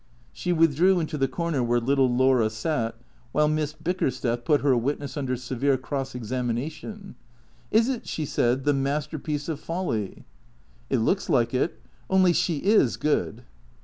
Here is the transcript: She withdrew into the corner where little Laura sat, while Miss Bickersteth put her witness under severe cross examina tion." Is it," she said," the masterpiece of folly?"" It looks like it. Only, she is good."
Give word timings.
She 0.33 0.51
withdrew 0.51 0.99
into 0.99 1.15
the 1.15 1.27
corner 1.27 1.61
where 1.61 1.79
little 1.79 2.09
Laura 2.11 2.49
sat, 2.49 2.95
while 3.33 3.47
Miss 3.47 3.73
Bickersteth 3.73 4.45
put 4.45 4.61
her 4.61 4.75
witness 4.75 5.15
under 5.15 5.37
severe 5.37 5.77
cross 5.77 6.15
examina 6.15 6.71
tion." 6.71 7.13
Is 7.79 7.87
it," 7.87 8.07
she 8.07 8.25
said," 8.25 8.63
the 8.65 8.73
masterpiece 8.73 9.47
of 9.47 9.59
folly?"" 9.59 10.25
It 10.89 10.97
looks 10.97 11.29
like 11.29 11.53
it. 11.53 11.79
Only, 12.09 12.33
she 12.33 12.57
is 12.63 12.97
good." 12.97 13.43